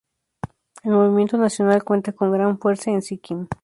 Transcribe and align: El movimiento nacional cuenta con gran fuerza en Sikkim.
El 0.83 0.93
movimiento 0.93 1.37
nacional 1.37 1.83
cuenta 1.83 2.11
con 2.11 2.31
gran 2.31 2.57
fuerza 2.57 2.89
en 2.89 3.03
Sikkim. 3.03 3.45